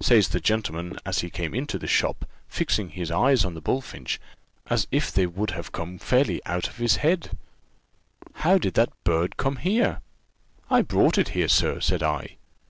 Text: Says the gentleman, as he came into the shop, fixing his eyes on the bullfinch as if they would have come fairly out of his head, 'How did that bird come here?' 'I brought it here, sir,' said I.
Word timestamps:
Says 0.00 0.28
the 0.28 0.38
gentleman, 0.38 0.98
as 1.06 1.20
he 1.20 1.30
came 1.30 1.54
into 1.54 1.78
the 1.78 1.86
shop, 1.86 2.26
fixing 2.46 2.90
his 2.90 3.10
eyes 3.10 3.42
on 3.42 3.54
the 3.54 3.60
bullfinch 3.62 4.20
as 4.66 4.86
if 4.90 5.10
they 5.10 5.24
would 5.24 5.52
have 5.52 5.72
come 5.72 5.98
fairly 5.98 6.42
out 6.44 6.68
of 6.68 6.76
his 6.76 6.96
head, 6.96 7.38
'How 8.34 8.58
did 8.58 8.74
that 8.74 8.92
bird 9.02 9.38
come 9.38 9.56
here?' 9.56 10.02
'I 10.68 10.82
brought 10.82 11.16
it 11.16 11.30
here, 11.30 11.48
sir,' 11.48 11.80
said 11.80 12.02
I. 12.02 12.36